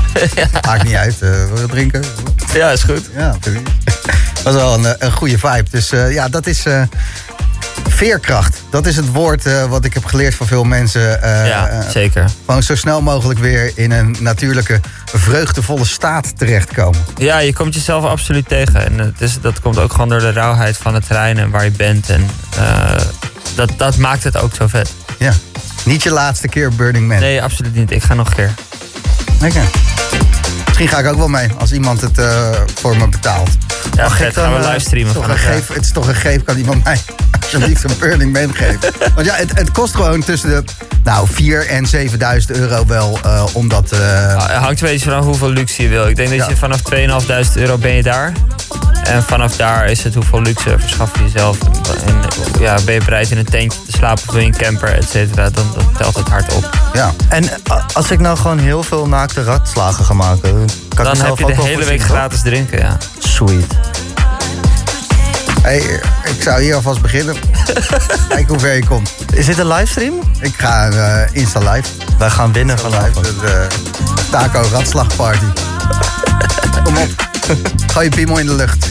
[0.67, 1.21] Maakt niet uit.
[1.23, 2.05] eh, wil je drinken?
[2.55, 3.03] ja, is goed.
[3.17, 3.35] Ja.
[4.35, 5.65] Dat was wel een, eh, een goede vibe.
[5.71, 6.83] Dus eh, ja, dat is eh,
[7.89, 8.63] veerkracht.
[8.71, 11.23] Dat is het woord eh, wat ik heb geleerd van veel mensen.
[11.23, 12.25] eh, ja, eh, zeker.
[12.47, 17.01] gewoon zo snel mogelijk weer in een natuurlijke, vreugdevolle staat terechtkomen.
[17.17, 18.85] Ja, je komt jezelf absoluut tegen.
[18.85, 21.65] En het is, dat komt ook gewoon door de rauwheid van het terrein en waar
[21.65, 22.11] je bent.
[22.11, 22.27] En
[22.57, 22.95] eh,
[23.55, 24.91] dat, dat maakt het ook zo vet.
[25.19, 25.33] Ja.
[25.85, 27.19] Niet je laatste keer Burning Man.
[27.19, 27.91] Nee, absoluut niet.
[27.91, 28.55] Ik ga nog een keer.
[29.41, 29.63] Lekker.
[30.67, 33.51] Misschien ga ik ook wel mee als iemand het eh, voor me betaalt.
[33.95, 35.85] Ja, Mag ik vet, gaan we dan, eh, livestreamen Het is, toch een geef, het
[35.85, 37.01] is toch een geef, kan iemand mij
[37.43, 38.79] alsjeblieft een Burning Man geven.
[39.15, 40.65] Want ja, het, het kost gewoon tussen de
[41.05, 43.91] nou, 4 en 7000 euro wel eh, om dat...
[43.91, 46.09] Het hangt een beetje vanaf hoeveel luxe je wil.
[46.09, 46.49] Ik denk dat Ja.
[46.49, 46.81] je vanaf
[47.47, 48.33] 2.500 euro ben je daar.
[49.05, 51.59] En vanaf daar is het hoeveel luxe verschaf je jezelf.
[52.07, 52.21] En,
[52.61, 55.51] ja, ben je bereid in een tentje te slapen of je een camper, et cetera.
[55.51, 56.71] Dan, dan telt het hard op.
[56.93, 57.13] ja.
[57.29, 60.51] En eh, als ik nou gewoon heel veel naakte ratslagen ga maken...
[60.51, 62.97] kan ik Dan mezelf heb je de hele week gratis drinken, ja.
[63.19, 63.77] Sweet.
[65.69, 67.37] Hey, ik zou hier alvast beginnen.
[68.29, 69.15] Kijk hoe ver je komt.
[69.35, 70.15] Is dit een livestream?
[70.41, 71.89] Ik ga eh, Insta live.
[72.19, 73.25] Wij gaan winnen Live, vanavond.
[73.41, 75.45] de eh, taco ratslagparty.
[76.85, 77.09] Kom op.
[77.87, 78.87] Gooi je piemel in de lucht.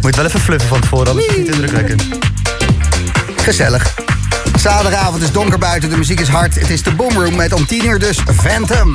[0.00, 2.04] Moet wel even fluffen van tevoren, anders is het niet indrukwekkend.
[3.36, 3.94] Gezellig.
[4.58, 6.54] Zaterdagavond is donker buiten, de muziek is hard.
[6.54, 8.94] Het is de Boomroom met om 10 uur dus Phantom.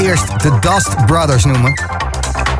[0.00, 1.74] Eerst de Dust Brothers noemen.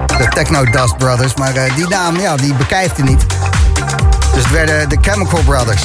[0.07, 3.27] De Techno Dust Brothers, maar eh, die naam ja, die bekijfde niet.
[4.35, 5.83] Dus het werden de Chemical Brothers.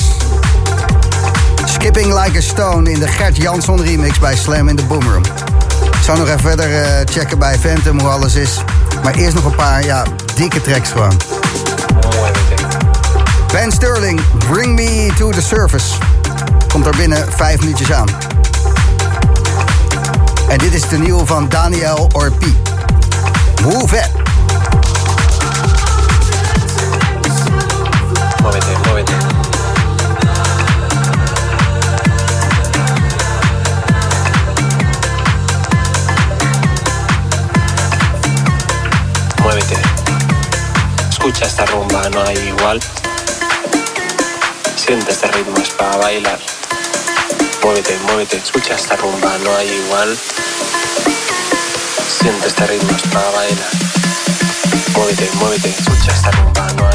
[1.65, 5.23] Skipping Like a Stone in de Gert Jansson remix bij Slam in de Boomroom.
[5.91, 8.63] Ik zou nog even verder eh, checken bij Phantom hoe alles is.
[9.03, 10.03] Maar eerst nog een paar, ja,
[10.35, 11.17] dikke tracks gewoon.
[13.51, 15.95] Ben Sterling, Bring Me to the Surface.
[16.67, 18.34] Komt er binnen vijf minuutjes aan.
[20.47, 22.57] En dit is de nieuwe van Daniel Orpi.
[23.63, 24.09] Move it.
[28.41, 29.13] Muévete, muévete.
[39.41, 39.75] Muévete.
[41.09, 42.79] Escucha esta rumba, no hay igual.
[44.75, 46.54] Siente este ritmo, es para bailar.
[47.65, 50.15] Muévete, muévete, escucha esta rumba, no hay igual.
[52.07, 53.69] Siente este ritmo, es para bailar.
[54.95, 56.94] Muévete, muévete, escucha esta rumba, no hay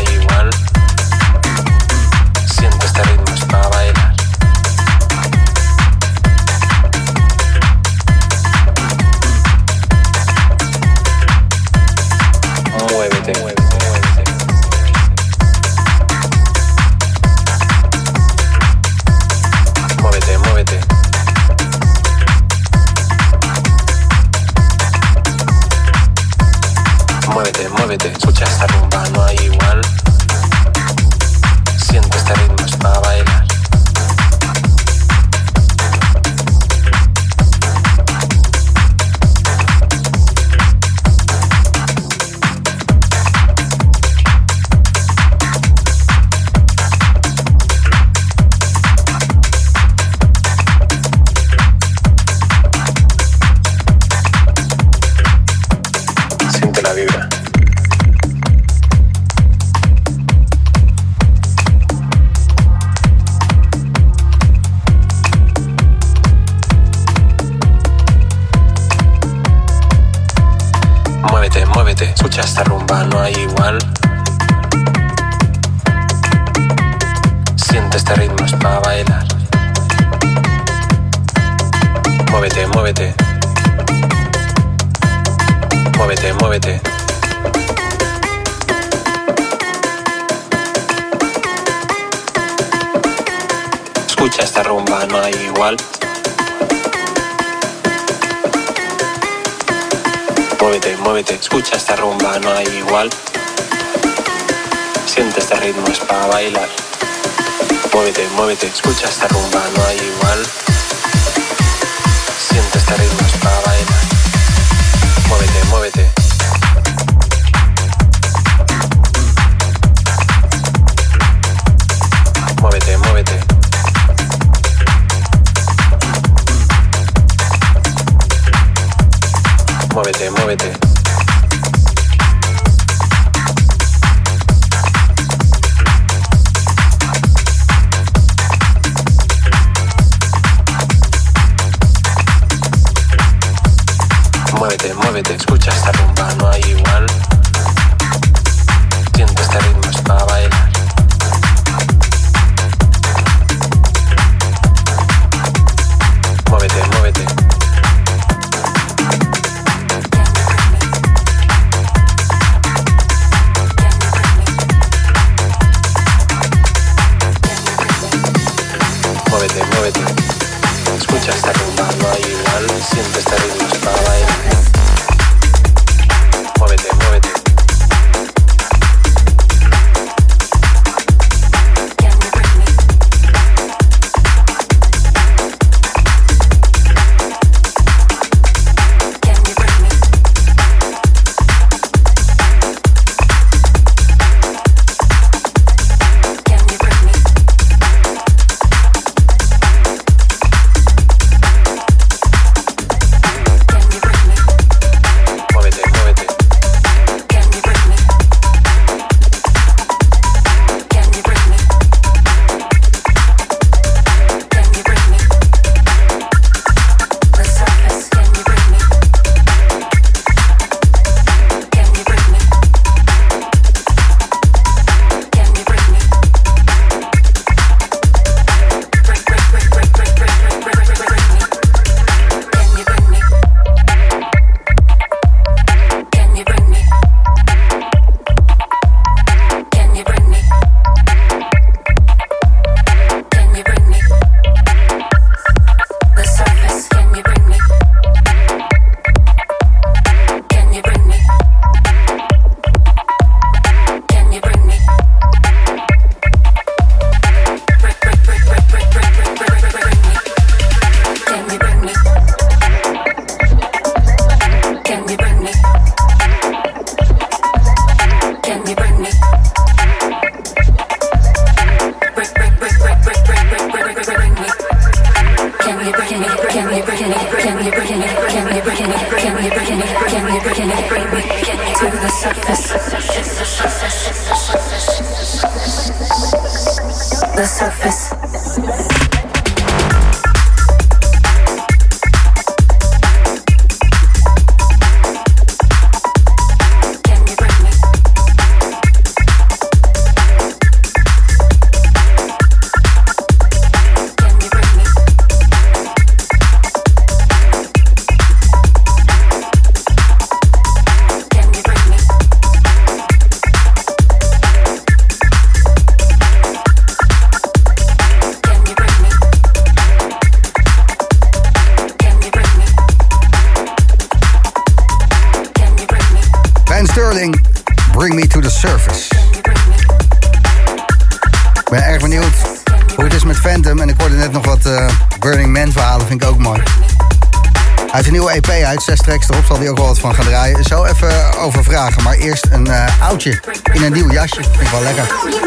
[340.00, 340.64] van gaan draaien.
[340.64, 343.40] Zo even over vragen, maar eerst een eh, oudje
[343.72, 344.42] in een nieuw jasje.
[344.42, 345.39] Vind ik wel lekker.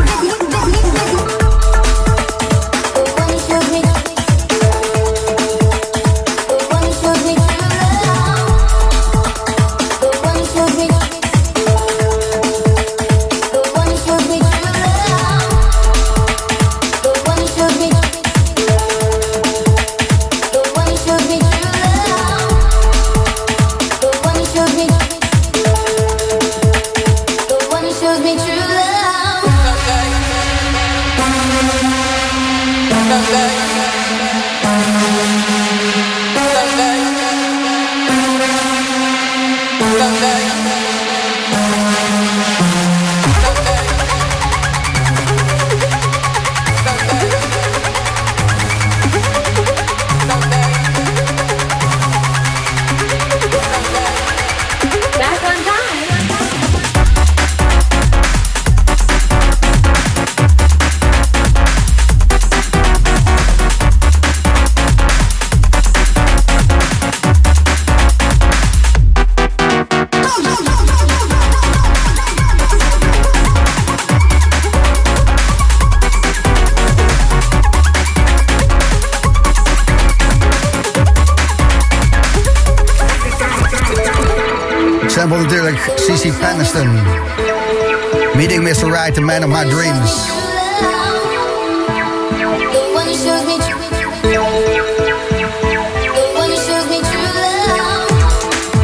[89.33, 90.11] Man of my dreams.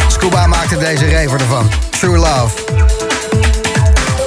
[0.07, 1.69] Scuba maakte deze raver ervan.
[1.89, 2.49] True Love.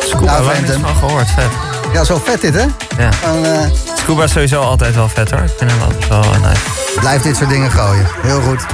[0.09, 0.81] Scuba, Nou, Phantom.
[0.82, 1.31] van gehoord?
[1.31, 1.51] Vet.
[1.93, 2.65] Ja, zo vet dit, hè?
[2.99, 3.09] Ja.
[3.24, 5.40] Eh, Scuba is sowieso altijd wel vet hoor.
[5.43, 6.61] Ik vind hem altijd wel eh, nice.
[7.01, 8.07] Blijf dit soort dingen gooien.
[8.23, 8.66] Heel goed.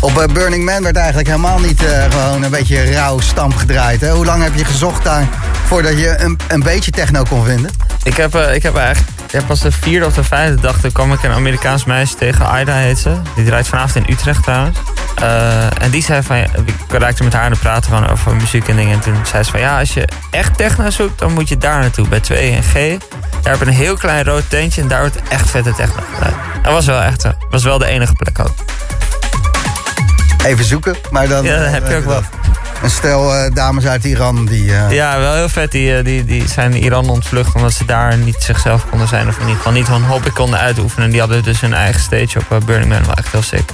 [0.00, 4.00] Op eh, Burning Man werd eigenlijk helemaal niet gewoon een beetje rauw stamp gedraaid.
[4.00, 4.10] Hè?
[4.10, 5.28] Hoe lang heb je gezocht daar
[5.64, 7.70] voordat je een, een beetje techno kon vinden?
[8.02, 10.92] Ik heb, eh, ik heb eigenlijk ja, pas de vierde of de vijfde dag toen
[10.92, 12.46] kwam ik een Amerikaans meisje tegen.
[12.46, 13.16] Aida heet ze.
[13.34, 14.78] Die draait vanavond in Utrecht trouwens.
[15.14, 16.48] Eh, en die zei van, ik
[16.88, 18.92] raakte met haar aan het praten van, over muziek en dingen.
[18.92, 21.80] En toen zei ze van, ja, als je echt techno zoekt, dan moet je daar
[21.80, 22.08] naartoe.
[22.08, 22.72] Bij 2 en G.
[23.42, 26.34] Daar heb je een heel klein rood tentje en daar wordt echt vette techno gedraaid.
[26.62, 27.32] Dat was wel echt, zo.
[27.50, 28.54] was wel de enige plek ook.
[30.44, 31.44] Even zoeken, maar dan...
[31.44, 32.22] Ja, dat heb je ook wel.
[32.84, 34.74] Een stel eh, dames uit Iran die...
[34.76, 35.70] eh, Ja, wel heel vet.
[35.72, 39.28] Die, eh, die, die zijn Iran ontvlucht omdat ze daar niet zichzelf konden zijn.
[39.28, 41.10] Of in ieder geval niet hun hobby konden uitoefenen.
[41.10, 43.04] Die hadden dus hun eigen stage op Burning Man.
[43.04, 43.70] Wel echt heel sick.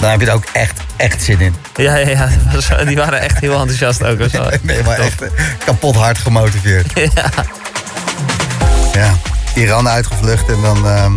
[0.00, 1.54] Dan heb je er ook echt, echt zin in.
[1.76, 2.28] Ja, ja, ja.
[2.52, 4.18] was, die waren echt heel enthousiast ook.
[4.18, 5.22] Was wel- je maar echt
[5.64, 6.86] kapot hard gemotiveerd.
[7.14, 7.30] Ja.
[8.92, 9.14] Ja,
[9.54, 10.86] Iran uitgevlucht en dan...
[10.88, 11.12] ehm,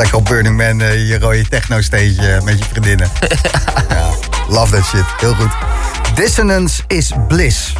[0.00, 3.08] lekker op Burning Man eh, je rode techno-stage eh, met je vriendinnen.
[3.88, 4.08] ja,
[4.48, 5.04] love that shit.
[5.18, 5.50] Heel goed.
[6.14, 7.72] Dissonance is bliss.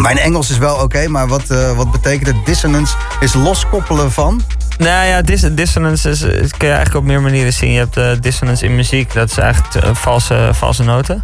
[0.00, 2.46] Mijn Engels is wel oké, maar wat, eh, wat betekent het?
[2.46, 4.42] Dissonance is loskoppelen van...
[4.78, 6.20] Nou ja, dis dissonance is,
[6.56, 7.70] kun je eigenlijk op meer manieren zien.
[7.70, 11.22] Je hebt eh, dissonance in muziek, dat is eigenlijk valse, valse noten.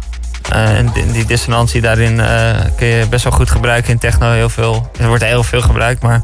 [0.49, 2.21] En die, die dissonantie daarin
[2.75, 4.31] kun je best wel goed gebruiken in techno.
[4.31, 6.21] Heel veel, er wordt heel veel gebruikt, maar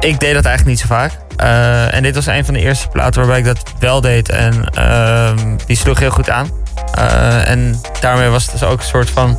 [0.00, 1.24] ik deed dat eigenlijk niet zo vaak.
[1.36, 4.28] Eh, en dit was een van de eerste platen waarbij ik dat wel deed.
[4.28, 6.50] En ehm, die sloeg heel goed aan.
[6.94, 9.38] Eh, en daarmee was het dus ook een soort van...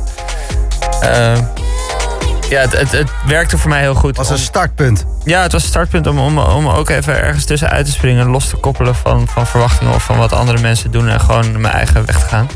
[2.48, 4.16] Ja, het, het, het werkte voor mij heel goed.
[4.16, 5.04] was een startpunt.
[5.24, 8.26] Ja, het was een startpunt om, om, om ook even ergens tussenuit te springen.
[8.26, 11.08] Los te koppelen van, van verwachtingen of van wat andere mensen doen.
[11.08, 12.48] En gewoon mijn eigen weg te gaan.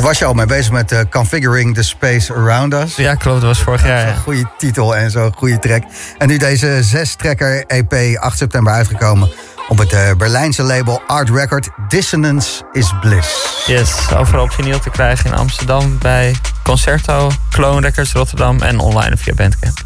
[0.00, 2.96] Was je al mee bezig met eh, Configuring the Space Around Us.
[2.96, 3.40] Ja, klopt.
[3.40, 4.06] Dat was vorig jaar.
[4.06, 4.14] Ja.
[4.14, 5.82] Goede titel en zo'n goede track.
[6.18, 9.30] En nu deze zes-trekker EP 8 september uitgekomen
[9.70, 11.68] op het eh, Berlijnse label Art Record.
[11.88, 13.28] Dissonance is Bliss.
[13.66, 19.16] Yes, overal op vinyl te krijgen in Amsterdam bij Concerto, Clone Records Rotterdam en online
[19.16, 19.78] via Bandcamp.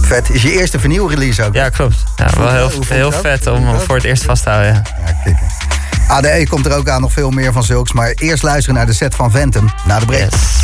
[0.00, 0.30] Vet.
[0.30, 1.54] Is je eerste vinyl release ook?
[1.54, 1.96] Ja, klopt.
[2.16, 4.72] Ja, wel heel, heel vet om voor het eerst vast te houden.
[4.72, 5.12] Ja.
[5.24, 5.46] Kicken.
[6.08, 7.92] ADE komt er ook aan, nog veel meer van zulks.
[7.92, 10.30] Maar eerst luisteren naar de set van Ventum na de break.
[10.30, 10.58] Yes.